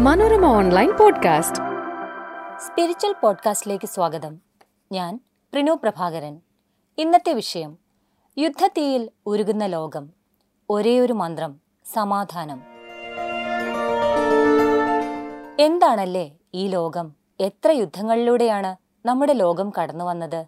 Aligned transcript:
Manorama 0.00 0.44
online 0.44 0.96
podcast. 0.96 1.58
Spiritual 2.60 3.14
പോഡ്കാസ്റ്റിലേക്ക് 3.22 3.86
സ്വാഗതം. 3.86 4.38
ഞാൻ 4.92 5.16
പ്രിനു 5.52 5.72
പ്രഭാകരൻ. 5.72 6.40
ഇന്നത്തെ 6.98 7.32
വിഷയം 7.32 7.78
യുദ്ധത്തീയിൽ 8.38 9.10
ഉരുകുന്ന 9.26 9.66
ലോകം. 9.66 10.10
ഒരേയൊരു 10.70 11.12
മന്ത്രം 11.12 11.60
സമാധാനം. 11.92 12.62
എന്താണല്ലേ 15.60 16.36
ഈ 16.54 16.68
ലോകം? 16.68 17.12
എത്ര 17.40 17.70
യുദ്ധങ്ങളിലൂടെയാണ് 17.70 18.76
നമ്മുടെ 19.06 19.32
ലോകം 19.32 19.72
കടന്നു 19.82 20.04
വന്നത്? 20.04 20.46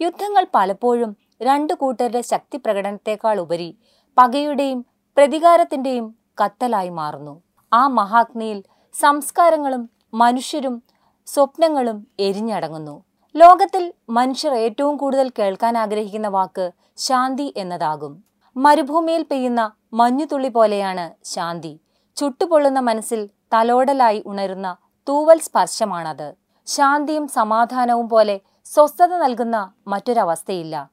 യുദ്ധങ്ങൾ 0.00 0.46
പലപ്പോഴും 0.54 1.16
രണ്ടു 1.42 1.72
കൂട്ടരുടെ 1.72 2.20
ശക്തി 2.20 2.56
പ്രകടനത്തെക്കാൾ 2.56 3.40
ഉപരി 3.40 3.78
പകയുടെയും 4.18 4.86
പ്രതികാരത്തിന്റെയും 5.16 6.16
കത്തലായി 6.44 6.88
മാറുന്നു. 6.88 7.42
ആ 7.72 7.86
മഹാഗ്നിയിൽ 7.86 8.62
സംസ്കാരങ്ങളും 8.98 9.90
മനുഷ്യരും 10.14 10.82
സ്വപ്നങ്ങളും 11.26 12.06
എരിഞ്ഞടങ്ങുന്നു. 12.20 13.04
ലോകത്തിൽ 13.36 13.94
മനുഷ്യർ 14.10 14.54
ഏറ്റവും 14.54 14.96
കൂടുതൽ 14.96 15.32
കേൾക്കാൻ 15.38 15.78
ആഗ്രഹിക്കുന്ന 15.78 16.28
വാക്ക് 16.28 16.72
ശാന്തി 16.96 17.54
എന്നതാകും. 17.56 18.24
മരുഭൂമിയിൽ 18.56 19.22
പെയ്യുന്ന 19.22 19.72
മഞ്ഞുതുള്ളി 19.92 20.48
പോലെയാണ് 20.48 21.10
ശാന്തി. 21.24 21.80
ചുട്ടുപൊള്ളുന്ന 22.16 22.80
മനസ്സിൽ 22.80 23.28
തലോടലായി 23.52 24.22
ഉണരുന്ന 24.26 24.76
തൂവൽ 25.08 25.38
സ്പർശമാണത്. 25.38 26.34
ശാന്തിയും 26.66 27.28
സമാധാനവും 27.28 28.08
പോലെ 28.08 28.40
സ്വസ്ഥത 28.64 29.16
നൽകുന്ന 29.16 29.72
മറ്റൊരവസ്ഥയില്ല. 29.86 30.88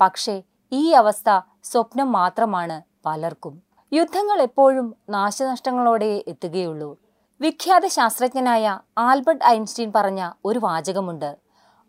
പക്ഷേ 0.00 0.42
ഈ 0.72 0.92
അവസ്ഥ 0.92 1.40
സ്വപ്നം 1.64 2.12
മാത്രമാണ് 2.12 2.82
പലർക്കും. 3.06 3.62
യുദ്ധങ്ങൾ 3.92 4.42
എപ്പോഴും 4.42 4.94
നാശനഷ്ടങ്ങളോടെ 5.08 6.24
എത്തുകയുള്ളൂ. 6.28 7.05
വിഖ്യാത 7.40 7.86
ശാസ്ത്രജ്ഞനായ 7.86 8.78
ആൽബർട്ട് 8.98 9.44
ഐൻസ്റ്റീൻ 9.44 9.92
പറഞ്ഞ 9.96 10.30
ഒരു 10.44 10.58
വാചകമുണ്ട്. 10.58 11.36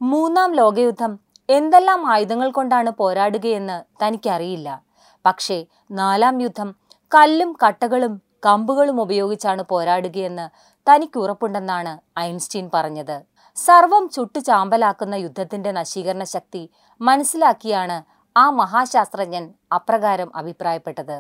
മൂന്നാം 0.02 0.54
ലോകയുദ്ധം 0.54 1.20
എന്തെല്ലാം 1.50 2.12
ആയുധങ്ങൾ 2.12 2.52
കൊണ്ടാണ് 2.52 2.90
പോരാടുകയെന്ന് 2.90 3.78
തനിക്കറിയില്ല. 4.02 4.82
പക്ഷേ 5.26 5.66
നാലാം 5.92 6.42
യുദ്ധം 6.42 6.76
കല്ലും 7.16 7.56
കട്ടകളും 7.64 8.22
കമ്പുകളും 8.46 9.02
ഉപയോഗിച്ചാണ് 9.02 9.64
പോരാടുകയെന്ന് 9.64 10.50
തനിക്ക് 10.88 11.18
ഉറപ്പുണ്ടെന്നാണ് 11.20 11.94
ഐൻസ്റ്റീൻ 12.20 12.70
പറഞ്ഞത്. 12.74 13.18
സർവം 13.56 14.10
ചുട്ടു 14.10 14.40
ചാമ്പലാക്കുന്ന 14.40 15.16
യുദ്ധത്തിന്റെ 15.16 15.72
നശീകരണ 15.72 16.24
ശക്തി 16.24 16.70
മനസ്സിലാക്കിയാണ് 17.02 17.98
ആ 18.36 18.50
മഹാശാസ്ത്രജ്ഞൻ 18.50 19.54
അപ്രകാരം 19.76 20.36
അഭിപ്രായപ്പെട്ടത്. 20.36 21.18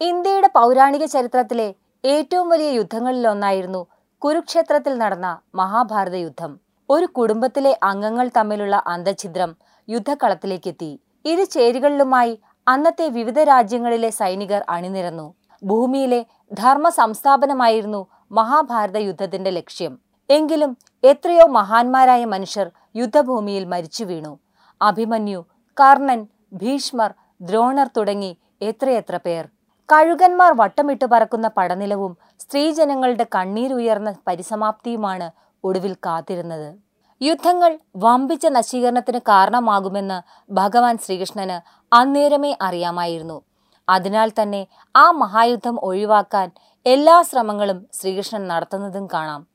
ഇന്ത്യയുടെ 0.00 0.50
പൗരാണിക 0.54 1.04
ചരിത്രത്തിലെ 1.04 1.74
ഏറ്റവും 2.04 2.48
വലിയ 2.48 2.70
യുദ്ധങ്ങളിലൊന്നായിരുന്നു 2.70 3.80
കുരുക്ഷേത്രത്തിൽ 4.22 4.94
നടന്ന 4.98 5.28
മഹാഭാരത 5.54 6.14
യുദ്ധം. 6.14 6.52
ഒരു 6.90 7.06
കുടുംബത്തിലെ 7.06 7.72
അംഗങ്ങൾ 7.82 8.30
തമ്മിലുള്ള 8.36 8.82
അന്തഛിദ്രം 8.86 9.50
യുദ്ധക്കളത്തിലേക്കെത്തി. 9.88 10.90
ഇരു 11.24 11.44
ചേരികളിലുമായി 11.44 12.34
അന്നത്തെ 12.66 13.06
വിവിധ 13.08 13.38
രാജ്യങ്ങളിലെ 13.38 14.10
സൈനികർ 14.10 14.64
അണിനിരന്നു. 14.68 15.34
ഭൂമിയിലെ 15.64 16.20
ധർമ്മ 16.52 16.88
സംസ്ഥാപനമായിരുന്നു 16.88 18.02
മഹാഭാരത 18.32 18.96
യുദ്ധത്തിന്റെ 18.96 19.50
ലക്ഷ്യം. 19.50 19.98
എങ്കിലും 20.30 20.70
എത്രയോ 21.04 21.46
മഹാന്മാരായ 21.46 22.24
മനുഷ്യർ 22.24 22.68
യുദ്ധഭൂമിയിൽ 22.96 23.64
മരിച്ചു 23.64 24.04
വീണു. 24.04 24.38
അഭിമന്യു 24.80 25.40
കർണൻ 25.76 26.20
ഭീഷ്മർ 26.54 27.10
ദ്രോണർ 27.40 27.88
തുടങ്ങി 27.96 28.32
എത്രയെത്ര 28.62 29.16
പേർ. 29.16 29.44
കഴുകന്മാർ 29.88 30.52
വട്ടമിട്ട് 30.52 31.04
പറക്കുന്ന 31.04 31.48
പടനിലവും 31.48 32.16
സ്ത്രീജനങ്ങളുടെ 32.40 33.26
കണ്ണീരുയർന്ന 33.34 34.14
പരിസമാപ്തിയുമാണ് 34.28 35.30
ഒടുവിൽ 35.64 35.94
കാത്തിരുന്നത്. 36.06 36.78
യുദ്ധങ്ങൾ 37.20 37.78
വമ്പിച്ച 37.96 38.46
നശീകരണത്തിന് 38.46 39.18
കാരണമാകുമെന്ന് 39.18 40.22
ഭഗവാൻ 40.52 40.98
ശ്രീകൃഷ്ണന് 40.98 41.60
അന്നേരമേ 41.94 42.56
അറിയാമായിരുന്നു. 42.60 43.42
അതിനാൽ 43.88 44.28
തന്നെ 44.42 44.66
ആ 44.94 45.10
മഹായുദ്ധം 45.10 45.80
ഒഴിവാക്കാൻ 45.80 46.50
എല്ലാ 46.86 47.22
ശ്രമങ്ങളും 47.22 47.86
ശ്രീകൃഷ്ണൻ 47.92 48.48
നടത്തുന്നതും 48.48 49.08
കാണാം. 49.14 49.46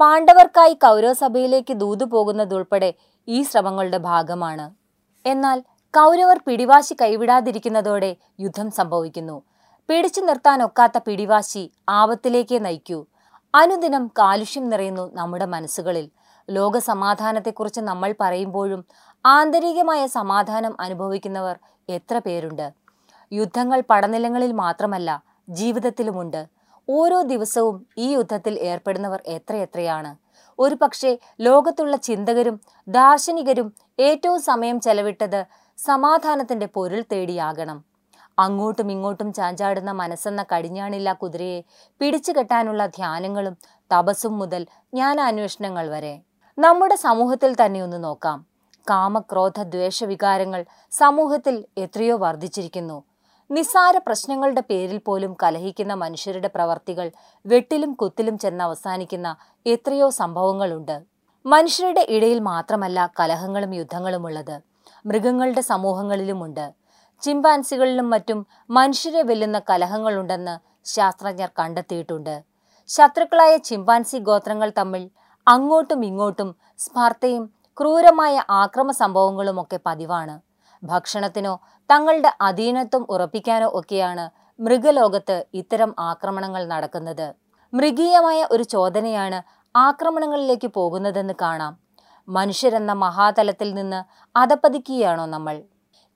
പാണ്ഡവർക്കായി 0.00 0.74
കൗരവസഭയിലേക്ക് 0.74 1.74
ദൂതു 1.74 2.04
പോകുന്നതുൾപ്പെടെ 2.04 2.94
ഈ 3.28 3.42
ശ്രമങ്ങളുടെ 3.42 3.98
ഭാഗമാണ്. 3.98 4.74
എന്നാൽ 5.24 5.58
കൗരവർ 5.94 6.40
പിടിവാശി 6.46 6.94
കൈവിടാതിരിക്കുന്നതോടെ 7.02 8.16
യുദ്ധം 8.40 8.70
സംഭവിക്കുന്നു. 8.70 9.36
പിടിച്ചു 9.92 10.20
നിർത്താനൊക്കാത്ത 10.20 10.98
പിടിവാശി 10.98 11.72
ആപത്തിലേക്കേ 11.88 12.58
നയിക്കൂ. 12.58 13.06
അനുദിനം 13.54 14.10
കാലുഷ്യം 14.18 14.68
നിറയുന്നു 14.68 15.10
നമ്മുടെ 15.14 15.44
മനസ്സുകളിൽ. 15.44 16.10
ലോക 16.50 16.78
സമാധാനത്തെക്കുറിച്ച് 16.78 17.80
നമ്മൾ 17.80 18.14
പറയുമ്പോഴും 18.20 18.84
ആന്തരികമായ 19.26 20.06
സമാധാനം 20.06 20.76
അനുഭവിക്കുന്നവർ 20.80 21.58
എത്ര 21.88 22.18
പേരുണ്ട്? 22.18 22.72
യുദ്ധങ്ങൾ 23.32 23.82
പടനിലങ്ങളിൽ 23.90 24.52
മാത്രമല്ല 24.52 25.22
ജീവിതത്തിലുമുണ്ട്. 25.48 26.46
ഓരോ 26.88 27.22
ദിവസവും 27.22 27.86
ഈ 27.98 28.12
യുദ്ധത്തിൽ 28.12 28.58
ഏർപ്പെടുന്നവർ 28.58 29.22
എത്രയെത്രയാണ് 29.26 30.16
ഒരു 30.58 30.74
പക്ഷേ 30.74 31.18
ലോകത്തുള്ള 31.40 31.96
ചിന്തകരും 31.96 32.60
ദാർശനികരും 32.88 33.74
ഏറ്റവും 33.98 34.40
സമയം 34.40 34.80
ചെലവിട്ടത് 34.80 35.46
സമാധാനത്തിന്റെ 35.78 36.66
പൊരുൾ 36.66 37.04
തേടിയാകണം. 37.12 37.91
അങ്ങോട്ടും 38.38 38.90
ഇങ്ങോട്ടും 38.90 39.32
ചാഞ്ചാടുന്ന 39.32 39.92
മനസ്സെന്ന 39.92 40.44
കടിഞ്ഞാണില്ല 40.54 41.12
കുതിരയെ. 41.12 41.62
പിടിച്ചു 42.00 42.32
കെട്ടാനുള്ള 42.32 42.86
ധ്യാനങ്ങളും 42.86 43.56
തപസ്സും 43.92 44.38
മുതൽ 44.38 44.62
ജ്ഞാനാന്വേഷണങ്ങൾ 44.62 45.90
വരെ. 45.90 46.20
നമ്മുടെ 46.58 46.94
സമൂഹത്തിൽ 46.94 47.56
തന്നെ 47.64 47.82
ഒന്ന് 47.82 48.04
നോക്കാം. 48.04 48.46
കാമക്രോധ 48.90 49.62
ദ്വേഷ 49.62 50.04
വികാരങ്ങൾ 50.04 50.64
സമൂഹത്തിൽ 50.90 51.64
എത്രയോ 51.78 52.16
വർദ്ധിച്ചിരിക്കുന്നു. 52.16 53.02
നിസ്സാര 53.50 53.98
പ്രശ്നങ്ങളുടെ 53.98 54.60
പേരിൽ 54.60 54.98
പോലും 54.98 55.36
കലഹിക്കുന്ന 55.42 55.94
മനുഷ്യരുടെ 55.94 56.50
പ്രവർത്തികൾ 56.54 57.10
വെട്ടിലും 57.46 57.92
കുത്തിലും 57.92 58.38
ചെന്ന് 58.38 58.64
അവസാനിക്കുന്ന 58.64 59.36
എത്രയോ 59.66 60.10
സംഭവങ്ങളുണ്ട്. 60.10 61.02
മനുഷ്യരുടെ 61.46 62.06
ഇടയിൽ 62.08 62.38
മാത്രമല്ല 62.38 63.12
കലഹങ്ങളും 63.20 63.74
യുദ്ധങ്ങളും 63.74 64.26
ഉള്ളത് 64.26 64.60
മൃഗങ്ങളുടെ 65.06 65.60
സമൂഹങ്ങളിലുമുണ്ട്. 65.60 66.81
ചിമ്പാൻസികളിലും 67.22 68.10
മറ്റും 68.10 68.46
മനുഷ്യരെ 68.70 69.22
വെല്ലുന്ന 69.22 69.58
കലഹങ്ങളുണ്ടെന്ന് 69.70 70.54
ശാസ്ത്രജ്ഞർ 70.84 71.50
കണ്ടെത്തിയിട്ടുണ്ട്. 71.58 72.34
ശത്രുക്കളായ 72.88 73.56
ചിമ്പാൻസി 73.56 74.18
ഗോത്രങ്ങൾ 74.18 74.72
തമ്മിൽ 74.78 75.10
അങ്ങോട്ടും 75.46 76.04
ഇങ്ങോട്ടും 76.04 76.56
സ്പർദ്ധയും 76.78 77.44
ക്രൂരമായ 77.80 78.42
ആക്രമ 78.50 78.90
സംഭവങ്ങളുമൊക്കെ 78.90 79.78
പതിവാണ്. 79.86 80.34
ഭക്ഷണത്തിനോ 80.82 81.60
തങ്ങളുടെ 81.90 82.30
അധീനത്വം 82.40 83.06
ഉറപ്പിക്കാനോ 83.10 83.68
ഒക്കെയാണ് 83.74 84.24
മൃഗലോകത്ത് 84.60 85.36
ഇത്തരം 85.54 85.94
ആക്രമണങ്ങൾ 85.98 86.62
നടക്കുന്നത്. 86.68 87.26
മൃഗീയമായ 87.72 88.40
ഒരു 88.50 88.62
ചോദനയാണ് 88.62 89.38
ആക്രമണങ്ങളിലേക്ക് 89.74 90.66
പോകുന്നതെന്ന് 90.66 91.34
കാണാം. 91.42 91.72
മനുഷ്യരെന്ന 92.28 92.92
മഹാതലത്തിൽ 93.04 93.74
നിന്ന് 93.74 94.00
അതപ്പതിക്കുകയാണോ 94.36 95.26
നമ്മൾ? 95.26 95.56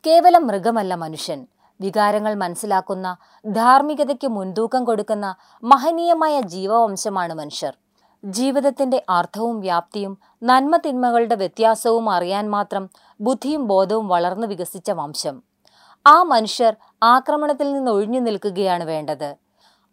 കേവലം 0.07 0.47
മൃഗമല്ല 0.47 0.95
മനുഷ്യൻ. 0.95 1.47
വികാരങ്ങൾ 1.81 2.35
മനസ്സിലാക്കുന്ന 2.35 3.17
ധാർമ്മികതയ്ക്ക് 3.47 4.29
മുൻതൂക്കം 4.29 4.85
കൊടുക്കുന്ന 4.85 5.35
മഹനീയമായ 5.65 6.41
ജീവവംശമാണ് 6.41 7.35
മനുഷ്യർ. 7.35 7.77
ജീവിതത്തിന്റെ 8.25 9.05
അർത്ഥവും 9.09 9.61
വ്യാപ്തിയും 9.61 10.19
നന്മ 10.43 10.77
തിന്മകളുടെ 10.77 11.35
വ്യത്യാസവും 11.35 12.11
അറിയാൻ 12.11 12.51
മാത്രം 12.51 12.91
ബുദ്ധിയും 13.21 13.69
ബോധവും 13.69 14.09
വളർന്നു 14.09 14.47
വികസിച്ച 14.47 14.91
വംശം. 14.91 15.43
ആ 16.07 16.23
മനുഷ്യർ 16.23 16.77
ആക്രമണത്തിൽ 17.03 17.73
നിന്ന് 17.73 17.91
ഒഴിഞ്ഞു 17.91 18.21
നിൽക്കുകയാണ് 18.21 18.85
വേണ്ടത്. 18.85 19.35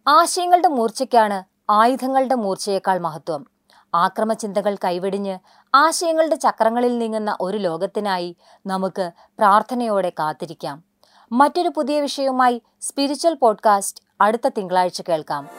ആശയങ്ങളുടെ 0.07 0.67
മൂർച്ചയ്ക്കാണ് 0.67 1.43
ആയുധങ്ങളുടെ 1.69 2.35
മൂർച്ചയേക്കാൾ 2.35 2.97
മഹത്വം. 2.97 3.52
ആക്രമചിന്തകൾ 3.95 4.75
കൈവെടിഞ്ഞ് 4.75 5.37
ആശയങ്ങളുടെ 5.75 6.35
ചക്രങ്ങളിൽ 6.35 6.97
നീങ്ങുന്ന 6.97 7.37
ഒരു 7.41 7.57
ലോകത്തിനായി 7.57 8.37
നമുക്ക് 8.65 9.11
പ്രാർത്ഥനയോടെ 9.19 10.09
കാത്തിരിക്കാം. 10.09 10.83
മറ്റൊരു 11.31 11.69
പുതിയ 11.69 12.01
വിഷയവുമായി 12.01 12.61
സ്പിരിച്വൽ 12.81 13.33
പോഡ്കാസ്റ്റ് 13.33 14.03
അടുത്ത 14.21 14.47
തിങ്കളാഴ്ച 14.47 15.01
കേൾക്കാം. 15.09 15.49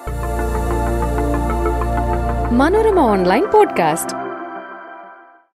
Manorama 2.58 2.98
online 2.98 3.50
podcast. 3.50 4.23